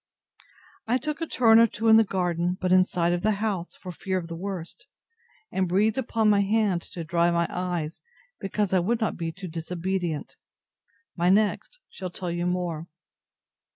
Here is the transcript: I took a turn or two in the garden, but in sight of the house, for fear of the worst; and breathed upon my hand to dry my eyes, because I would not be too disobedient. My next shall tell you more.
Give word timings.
I 0.87 0.97
took 0.97 1.21
a 1.21 1.27
turn 1.27 1.59
or 1.59 1.67
two 1.67 1.87
in 1.87 1.97
the 1.97 2.03
garden, 2.03 2.57
but 2.59 2.71
in 2.71 2.83
sight 2.83 3.13
of 3.13 3.21
the 3.21 3.33
house, 3.33 3.75
for 3.75 3.91
fear 3.91 4.17
of 4.17 4.29
the 4.29 4.35
worst; 4.35 4.87
and 5.51 5.69
breathed 5.69 5.99
upon 5.99 6.27
my 6.27 6.41
hand 6.41 6.81
to 6.93 7.03
dry 7.03 7.29
my 7.29 7.45
eyes, 7.51 8.01
because 8.39 8.73
I 8.73 8.79
would 8.79 8.99
not 8.99 9.15
be 9.15 9.31
too 9.31 9.47
disobedient. 9.47 10.37
My 11.15 11.29
next 11.29 11.77
shall 11.87 12.09
tell 12.09 12.31
you 12.31 12.47
more. 12.47 12.87